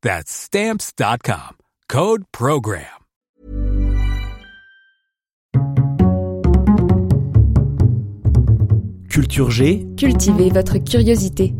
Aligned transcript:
That's 0.00 0.30
Stamps.com. 0.30 1.56
Code 1.88 2.22
PROGRAM. 2.30 2.84
Culture 9.10 9.50
G. 9.50 9.86
Cultivez 9.96 10.50
votre 10.50 10.78
curiosité. 10.78 11.52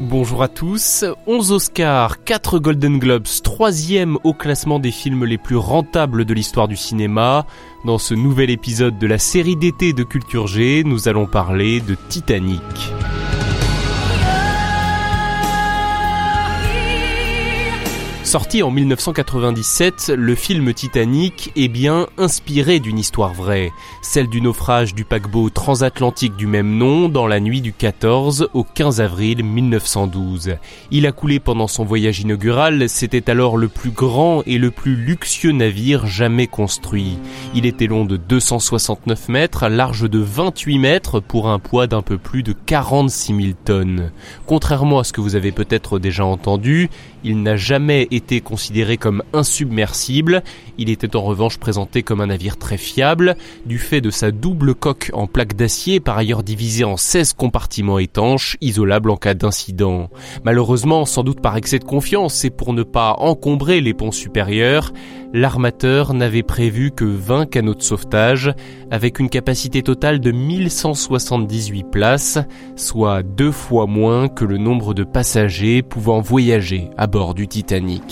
Bonjour 0.00 0.42
à 0.42 0.48
tous. 0.48 1.04
11 1.28 1.52
Oscars, 1.52 2.24
4 2.24 2.58
Golden 2.58 2.98
Globes, 2.98 3.28
troisième 3.44 4.18
au 4.24 4.34
classement 4.34 4.80
des 4.80 4.90
films 4.90 5.24
les 5.24 5.38
plus 5.38 5.56
rentables 5.56 6.24
de 6.24 6.34
l'histoire 6.34 6.66
du 6.66 6.76
cinéma. 6.76 7.46
Dans 7.84 7.98
ce 7.98 8.14
nouvel 8.14 8.50
épisode 8.50 8.98
de 8.98 9.06
la 9.06 9.18
série 9.18 9.54
d'été 9.54 9.92
de 9.92 10.02
Culture 10.02 10.48
G, 10.48 10.82
nous 10.84 11.06
allons 11.06 11.26
parler 11.26 11.80
de 11.80 11.96
Titanic. 12.08 12.60
Sorti 18.32 18.62
en 18.62 18.70
1997, 18.70 20.10
le 20.16 20.34
film 20.34 20.72
Titanic 20.72 21.52
est 21.54 21.68
bien 21.68 22.06
inspiré 22.16 22.80
d'une 22.80 22.98
histoire 22.98 23.34
vraie, 23.34 23.70
celle 24.00 24.26
du 24.26 24.40
naufrage 24.40 24.94
du 24.94 25.04
paquebot 25.04 25.50
transatlantique 25.50 26.34
du 26.34 26.46
même 26.46 26.78
nom 26.78 27.10
dans 27.10 27.26
la 27.26 27.40
nuit 27.40 27.60
du 27.60 27.74
14 27.74 28.48
au 28.54 28.64
15 28.64 29.02
avril 29.02 29.44
1912. 29.44 30.56
Il 30.90 31.06
a 31.06 31.12
coulé 31.12 31.40
pendant 31.40 31.66
son 31.66 31.84
voyage 31.84 32.20
inaugural, 32.20 32.88
c'était 32.88 33.28
alors 33.28 33.58
le 33.58 33.68
plus 33.68 33.90
grand 33.90 34.42
et 34.46 34.56
le 34.56 34.70
plus 34.70 34.96
luxueux 34.96 35.52
navire 35.52 36.06
jamais 36.06 36.46
construit. 36.46 37.18
Il 37.54 37.66
était 37.66 37.86
long 37.86 38.06
de 38.06 38.16
269 38.16 39.28
mètres, 39.28 39.68
large 39.68 40.08
de 40.08 40.20
28 40.20 40.78
mètres 40.78 41.20
pour 41.20 41.50
un 41.50 41.58
poids 41.58 41.86
d'un 41.86 42.00
peu 42.00 42.16
plus 42.16 42.42
de 42.42 42.54
46 42.54 43.36
000 43.36 43.48
tonnes. 43.62 44.10
Contrairement 44.46 45.00
à 45.00 45.04
ce 45.04 45.12
que 45.12 45.20
vous 45.20 45.36
avez 45.36 45.52
peut-être 45.52 45.98
déjà 45.98 46.24
entendu, 46.24 46.88
il 47.24 47.42
n'a 47.42 47.56
jamais 47.56 48.08
été 48.10 48.21
considéré 48.40 48.96
comme 48.96 49.22
insubmersible, 49.32 50.42
il 50.78 50.90
était 50.90 51.16
en 51.16 51.22
revanche 51.22 51.58
présenté 51.58 52.02
comme 52.02 52.20
un 52.20 52.26
navire 52.26 52.56
très 52.56 52.76
fiable, 52.76 53.36
du 53.66 53.78
fait 53.78 54.00
de 54.00 54.10
sa 54.10 54.30
double 54.30 54.74
coque 54.74 55.10
en 55.12 55.26
plaque 55.26 55.54
d'acier 55.54 56.00
par 56.00 56.18
ailleurs 56.18 56.42
divisée 56.42 56.84
en 56.84 56.96
16 56.96 57.34
compartiments 57.34 57.98
étanches, 57.98 58.56
isolables 58.60 59.10
en 59.10 59.16
cas 59.16 59.34
d'incident. 59.34 60.08
Malheureusement, 60.44 61.04
sans 61.04 61.24
doute 61.24 61.40
par 61.40 61.56
excès 61.56 61.78
de 61.78 61.84
confiance 61.84 62.44
et 62.44 62.50
pour 62.50 62.72
ne 62.72 62.82
pas 62.82 63.16
encombrer 63.18 63.80
les 63.80 63.94
ponts 63.94 64.12
supérieurs, 64.12 64.92
l'armateur 65.32 66.14
n'avait 66.14 66.42
prévu 66.42 66.90
que 66.90 67.04
20 67.04 67.46
canaux 67.46 67.74
de 67.74 67.82
sauvetage, 67.82 68.52
avec 68.90 69.18
une 69.18 69.30
capacité 69.30 69.82
totale 69.82 70.20
de 70.20 70.30
1178 70.30 71.84
places, 71.84 72.38
soit 72.76 73.22
deux 73.22 73.52
fois 73.52 73.86
moins 73.86 74.28
que 74.28 74.44
le 74.44 74.58
nombre 74.58 74.94
de 74.94 75.04
passagers 75.04 75.82
pouvant 75.82 76.20
voyager 76.20 76.90
à 76.96 77.06
bord 77.06 77.34
du 77.34 77.48
Titanic. 77.48 78.11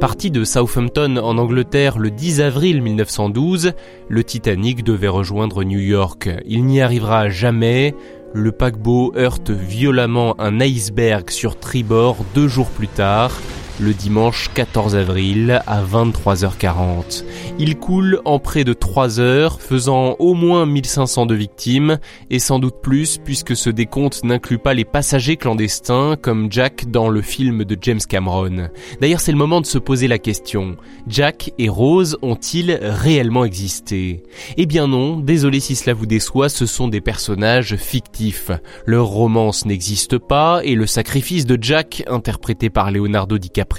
Parti 0.00 0.30
de 0.30 0.44
Southampton 0.44 1.18
en 1.18 1.36
Angleterre 1.36 1.98
le 1.98 2.10
10 2.10 2.40
avril 2.40 2.80
1912, 2.80 3.72
le 4.08 4.24
Titanic 4.24 4.82
devait 4.82 5.08
rejoindre 5.08 5.62
New 5.62 5.78
York. 5.78 6.30
Il 6.46 6.64
n'y 6.64 6.80
arrivera 6.80 7.28
jamais. 7.28 7.94
Le 8.32 8.50
paquebot 8.50 9.12
heurte 9.14 9.50
violemment 9.50 10.40
un 10.40 10.58
iceberg 10.58 11.28
sur 11.28 11.58
tribord 11.58 12.16
deux 12.34 12.48
jours 12.48 12.70
plus 12.70 12.88
tard 12.88 13.32
le 13.80 13.94
dimanche 13.94 14.50
14 14.54 14.94
avril 14.94 15.62
à 15.66 15.82
23h40. 15.82 17.24
Il 17.58 17.76
coule 17.78 18.20
en 18.24 18.38
près 18.38 18.64
de 18.64 18.72
3 18.72 19.20
heures, 19.20 19.60
faisant 19.60 20.16
au 20.18 20.34
moins 20.34 20.66
1500 20.66 21.26
de 21.26 21.34
victimes, 21.34 21.98
et 22.30 22.38
sans 22.38 22.58
doute 22.58 22.76
plus 22.82 23.18
puisque 23.18 23.56
ce 23.56 23.70
décompte 23.70 24.22
n'inclut 24.22 24.58
pas 24.58 24.74
les 24.74 24.84
passagers 24.84 25.36
clandestins 25.36 26.16
comme 26.20 26.52
Jack 26.52 26.90
dans 26.90 27.08
le 27.08 27.22
film 27.22 27.64
de 27.64 27.76
James 27.80 28.00
Cameron. 28.06 28.68
D'ailleurs 29.00 29.20
c'est 29.20 29.32
le 29.32 29.38
moment 29.38 29.60
de 29.60 29.66
se 29.66 29.78
poser 29.78 30.08
la 30.08 30.18
question, 30.18 30.76
Jack 31.08 31.52
et 31.58 31.68
Rose 31.68 32.18
ont-ils 32.22 32.78
réellement 32.82 33.44
existé? 33.44 34.22
Eh 34.56 34.66
bien 34.66 34.86
non, 34.86 35.18
désolé 35.18 35.60
si 35.60 35.74
cela 35.74 35.94
vous 35.94 36.06
déçoit, 36.06 36.48
ce 36.48 36.66
sont 36.66 36.88
des 36.88 37.00
personnages 37.00 37.76
fictifs. 37.76 38.50
Leur 38.84 39.06
romance 39.06 39.64
n'existe 39.64 40.18
pas 40.18 40.60
et 40.64 40.74
le 40.74 40.86
sacrifice 40.86 41.46
de 41.46 41.58
Jack, 41.60 42.02
interprété 42.08 42.68
par 42.68 42.90
Leonardo 42.90 43.38
DiCaprio, 43.38 43.69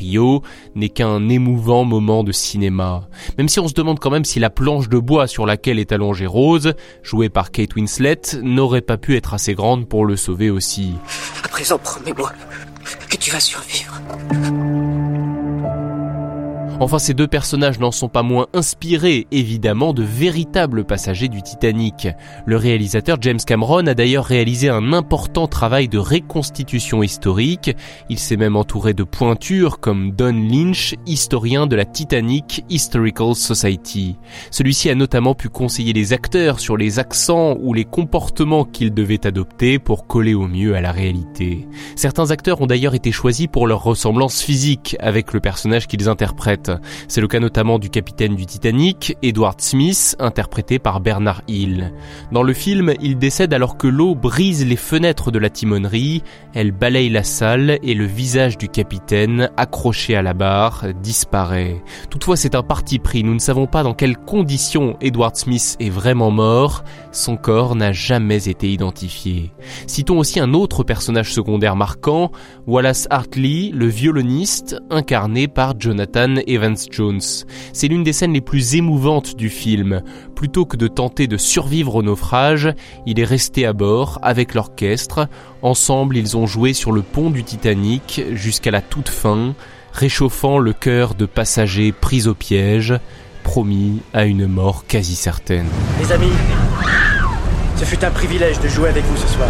n'est 0.75 0.89
qu'un 0.89 1.29
émouvant 1.29 1.83
moment 1.83 2.23
de 2.23 2.31
cinéma. 2.31 3.07
Même 3.37 3.49
si 3.49 3.59
on 3.59 3.67
se 3.67 3.73
demande 3.73 3.99
quand 3.99 4.09
même 4.09 4.25
si 4.25 4.39
la 4.39 4.49
planche 4.49 4.89
de 4.89 4.97
bois 4.97 5.27
sur 5.27 5.45
laquelle 5.45 5.79
est 5.79 5.91
allongée 5.91 6.25
Rose, 6.25 6.73
jouée 7.03 7.29
par 7.29 7.51
Kate 7.51 7.75
Winslet, 7.75 8.21
n'aurait 8.41 8.81
pas 8.81 8.97
pu 8.97 9.15
être 9.15 9.33
assez 9.33 9.53
grande 9.53 9.87
pour 9.87 10.05
le 10.05 10.15
sauver 10.15 10.49
aussi. 10.49 10.93
À 11.43 11.47
présent, 11.47 11.77
promets-moi 11.77 12.31
que 13.09 13.17
tu 13.17 13.31
vas 13.31 13.39
survivre. 13.39 14.01
Enfin, 16.81 16.97
ces 16.97 17.13
deux 17.13 17.27
personnages 17.27 17.77
n'en 17.77 17.91
sont 17.91 18.09
pas 18.09 18.23
moins 18.23 18.47
inspirés, 18.53 19.27
évidemment, 19.29 19.93
de 19.93 20.01
véritables 20.01 20.83
passagers 20.83 21.27
du 21.27 21.43
Titanic. 21.43 22.07
Le 22.47 22.57
réalisateur 22.57 23.19
James 23.21 23.37
Cameron 23.45 23.85
a 23.85 23.93
d'ailleurs 23.93 24.25
réalisé 24.25 24.67
un 24.67 24.91
important 24.91 25.45
travail 25.45 25.89
de 25.89 25.99
reconstitution 25.99 27.03
historique. 27.03 27.69
Il 28.09 28.17
s'est 28.17 28.35
même 28.35 28.55
entouré 28.55 28.95
de 28.95 29.03
pointures 29.03 29.79
comme 29.79 30.11
Don 30.13 30.33
Lynch, 30.33 30.95
historien 31.05 31.67
de 31.67 31.75
la 31.75 31.85
Titanic 31.85 32.65
Historical 32.67 33.35
Society. 33.35 34.17
Celui-ci 34.49 34.89
a 34.89 34.95
notamment 34.95 35.35
pu 35.35 35.49
conseiller 35.49 35.93
les 35.93 36.13
acteurs 36.13 36.59
sur 36.59 36.77
les 36.77 36.97
accents 36.97 37.57
ou 37.59 37.75
les 37.75 37.85
comportements 37.85 38.65
qu'ils 38.65 38.91
devaient 38.91 39.27
adopter 39.27 39.77
pour 39.77 40.07
coller 40.07 40.33
au 40.33 40.47
mieux 40.47 40.75
à 40.75 40.81
la 40.81 40.91
réalité. 40.91 41.67
Certains 41.95 42.31
acteurs 42.31 42.59
ont 42.59 42.65
d'ailleurs 42.65 42.95
été 42.95 43.11
choisis 43.11 43.45
pour 43.45 43.67
leur 43.67 43.83
ressemblance 43.83 44.41
physique 44.41 44.95
avec 44.99 45.31
le 45.31 45.41
personnage 45.41 45.85
qu'ils 45.85 46.09
interprètent. 46.09 46.70
C'est 47.07 47.21
le 47.21 47.27
cas 47.27 47.39
notamment 47.39 47.79
du 47.79 47.89
capitaine 47.89 48.35
du 48.35 48.45
Titanic, 48.45 49.17
Edward 49.21 49.59
Smith, 49.61 50.15
interprété 50.19 50.79
par 50.79 50.99
Bernard 50.99 51.41
Hill. 51.47 51.93
Dans 52.31 52.43
le 52.43 52.53
film, 52.53 52.93
il 53.01 53.17
décède 53.17 53.53
alors 53.53 53.77
que 53.77 53.87
l'eau 53.87 54.15
brise 54.15 54.65
les 54.65 54.75
fenêtres 54.75 55.31
de 55.31 55.39
la 55.39 55.49
timonerie, 55.49 56.23
elle 56.53 56.71
balaye 56.71 57.09
la 57.09 57.23
salle 57.23 57.79
et 57.83 57.93
le 57.93 58.05
visage 58.05 58.57
du 58.57 58.69
capitaine, 58.69 59.49
accroché 59.57 60.15
à 60.15 60.21
la 60.21 60.33
barre, 60.33 60.85
disparaît. 61.01 61.81
Toutefois, 62.09 62.37
c'est 62.37 62.55
un 62.55 62.63
parti 62.63 62.99
pris, 62.99 63.23
nous 63.23 63.33
ne 63.33 63.39
savons 63.39 63.67
pas 63.67 63.83
dans 63.83 63.93
quelles 63.93 64.17
conditions 64.17 64.97
Edward 65.01 65.35
Smith 65.35 65.75
est 65.79 65.89
vraiment 65.89 66.31
mort, 66.31 66.83
son 67.11 67.37
corps 67.37 67.75
n'a 67.75 67.91
jamais 67.91 68.47
été 68.47 68.71
identifié. 68.71 69.51
Citons 69.87 70.19
aussi 70.19 70.39
un 70.39 70.53
autre 70.53 70.83
personnage 70.83 71.33
secondaire 71.33 71.75
marquant, 71.75 72.31
Wallace 72.67 73.07
Hartley, 73.09 73.71
le 73.73 73.87
violoniste, 73.87 74.77
incarné 74.89 75.47
par 75.47 75.79
Jonathan 75.79 76.35
Evans 76.47 76.60
C'est 77.73 77.87
l'une 77.87 78.03
des 78.03 78.13
scènes 78.13 78.33
les 78.33 78.41
plus 78.41 78.75
émouvantes 78.75 79.35
du 79.35 79.49
film. 79.49 80.01
Plutôt 80.35 80.65
que 80.65 80.77
de 80.77 80.87
tenter 80.87 81.27
de 81.27 81.37
survivre 81.37 81.95
au 81.95 82.03
naufrage, 82.03 82.73
il 83.05 83.19
est 83.19 83.25
resté 83.25 83.65
à 83.65 83.73
bord 83.73 84.19
avec 84.21 84.53
l'orchestre. 84.53 85.27
Ensemble, 85.61 86.17
ils 86.17 86.37
ont 86.37 86.47
joué 86.47 86.73
sur 86.73 86.91
le 86.91 87.01
pont 87.01 87.29
du 87.29 87.43
Titanic 87.43 88.21
jusqu'à 88.33 88.71
la 88.71 88.81
toute 88.81 89.09
fin, 89.09 89.55
réchauffant 89.93 90.57
le 90.57 90.73
cœur 90.73 91.15
de 91.15 91.25
passagers 91.25 91.91
pris 91.91 92.27
au 92.27 92.33
piège, 92.33 92.93
promis 93.43 94.01
à 94.13 94.25
une 94.25 94.47
mort 94.47 94.85
quasi 94.87 95.15
certaine. 95.15 95.67
Les 95.99 96.11
amis, 96.11 96.31
ce 97.77 97.85
fut 97.85 98.03
un 98.03 98.11
privilège 98.11 98.59
de 98.59 98.67
jouer 98.67 98.89
avec 98.89 99.03
vous 99.05 99.17
ce 99.17 99.27
soir. 99.27 99.49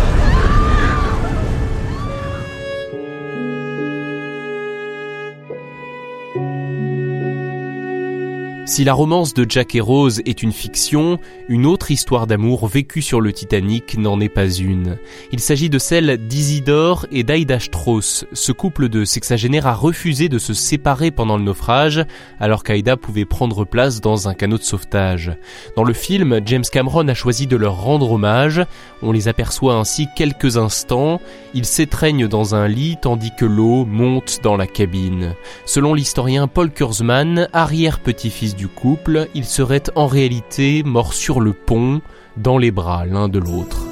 Si 8.72 8.86
la 8.86 8.94
romance 8.94 9.34
de 9.34 9.46
Jack 9.50 9.76
et 9.76 9.82
Rose 9.82 10.22
est 10.26 10.44
une 10.44 10.54
fiction, 10.54 11.20
une 11.50 11.66
autre 11.66 11.92
histoire 11.92 12.26
d'amour 12.26 12.68
vécue 12.68 13.02
sur 13.02 13.20
le 13.20 13.34
Titanic 13.34 13.98
n'en 13.98 14.22
est 14.22 14.30
pas 14.30 14.50
une. 14.50 14.98
Il 15.34 15.42
s'agit 15.42 15.70
de 15.70 15.78
celle 15.78 16.26
d'Isidore 16.26 17.06
et 17.12 17.24
d'Aida 17.24 17.60
Strauss. 17.60 18.24
Ce 18.32 18.54
couple 18.54 18.88
de 18.88 19.04
sexagénaires 19.04 19.68
a 19.68 19.74
refusé 19.74 20.30
de 20.30 20.40
se 20.40 20.54
séparer 20.54 21.12
pendant 21.12 21.36
le 21.36 21.44
naufrage, 21.44 22.06
alors 22.40 22.64
qu'Aida 22.64 22.96
pouvait 22.96 23.26
prendre 23.26 23.66
place 23.66 24.00
dans 24.00 24.30
un 24.30 24.34
canot 24.34 24.58
de 24.58 24.64
sauvetage. 24.64 25.34
Dans 25.76 25.84
le 25.84 25.92
film, 25.92 26.40
James 26.46 26.64
Cameron 26.72 27.10
a 27.10 27.14
choisi 27.14 27.48
de 27.48 27.58
leur 27.58 27.76
rendre 27.82 28.10
hommage. 28.10 28.62
On 29.02 29.12
les 29.12 29.28
aperçoit 29.28 29.76
ainsi 29.76 30.08
quelques 30.16 30.56
instants. 30.56 31.20
Ils 31.54 31.66
s'étreignent 31.66 32.30
dans 32.30 32.56
un 32.56 32.70
lit 32.70 32.96
tandis 33.02 33.32
que 33.38 33.44
l'eau 33.44 33.84
monte 33.84 34.40
dans 34.44 34.56
la 34.56 34.66
cabine. 34.66 35.36
Selon 35.66 35.94
l'historien 35.94 36.48
Paul 36.48 36.72
Kurzman, 36.72 37.50
arrière-petit-fils 37.52 38.56
couple, 38.68 39.28
ils 39.36 39.46
seraient 39.46 39.84
en 39.96 40.08
réalité 40.08 40.84
morts 40.84 41.14
sur 41.14 41.40
le 41.40 41.54
pont, 41.54 42.02
dans 42.38 42.58
les 42.58 42.72
bras 42.72 43.06
l'un 43.06 43.28
de 43.28 43.40
l'autre. 43.40 43.86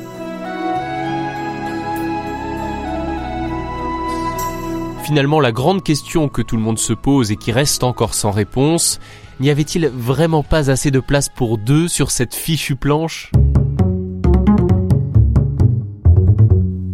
Finalement, 5.04 5.40
la 5.40 5.52
grande 5.52 5.84
question 5.84 6.30
que 6.30 6.44
tout 6.44 6.56
le 6.56 6.62
monde 6.62 6.78
se 6.78 6.94
pose 6.94 7.32
et 7.32 7.36
qui 7.36 7.52
reste 7.52 7.84
encore 7.84 8.14
sans 8.14 8.30
réponse, 8.30 9.00
n'y 9.40 9.50
avait-il 9.50 9.88
vraiment 9.88 10.44
pas 10.44 10.70
assez 10.70 10.92
de 10.92 11.00
place 11.00 11.30
pour 11.30 11.58
deux 11.58 11.88
sur 11.88 12.12
cette 12.12 12.36
fichue 12.36 12.76
planche? 12.76 13.32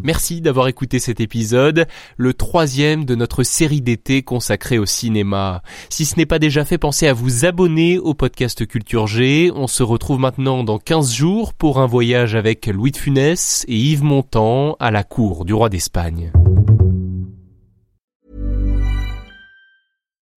Merci 0.06 0.40
d'avoir 0.40 0.68
écouté 0.68 1.00
cet 1.00 1.20
épisode, 1.20 1.88
le 2.16 2.36
troisième 2.36 3.06
de 3.06 3.16
notre 3.16 3.42
série 3.42 3.82
d'été 3.82 4.22
consacrée 4.22 4.78
au 4.78 4.86
cinéma. 4.86 5.64
Si 5.90 6.06
ce 6.06 6.18
n'est 6.18 6.28
pas 6.28 6.38
déjà 6.38 6.64
fait, 6.64 6.78
pensez 6.78 7.08
à 7.08 7.14
vous 7.14 7.44
abonner 7.44 7.98
au 7.98 8.14
podcast 8.14 8.68
Culture 8.68 9.08
G. 9.08 9.52
On 9.56 9.66
se 9.66 9.82
retrouve 9.82 10.20
maintenant 10.20 10.64
dans 10.64 10.78
15 10.78 11.12
jours 11.12 11.56
pour 11.56 11.80
un 11.80 11.88
voyage 11.88 12.36
avec 12.36 12.68
Louis 12.68 12.92
de 12.92 12.98
Funès 12.98 13.66
et 13.68 13.76
Yves 13.76 14.04
Montand 14.04 14.76
à 14.80 14.92
la 14.92 15.04
cour 15.04 15.44
du 15.44 15.56
roi 15.56 15.70
d'Espagne. 15.70 16.32